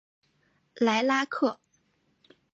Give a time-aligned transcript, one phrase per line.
[0.77, 1.59] 莱拉克。